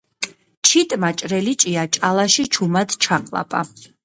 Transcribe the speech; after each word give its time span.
ჩიტმა 0.69 1.11
ჭრელი 1.21 1.53
ჭია 1.65 1.83
ჭალაში 1.99 2.43
ჩუმად 2.57 2.89
ჩაყლაპა. 3.07 3.61